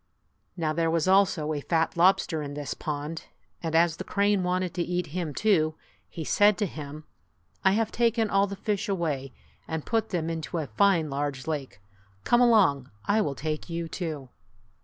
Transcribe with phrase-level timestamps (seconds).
[0.57, 3.25] Now there was also a fat lobster in this pond,
[3.61, 5.75] and as the crane wanted to eat him too,
[6.09, 7.03] he said to him,
[7.63, 9.31] "I have taken all the fish away
[9.67, 11.81] and put them into a fine large lake.
[12.23, 12.89] Come along.
[13.05, 14.29] I will take you, too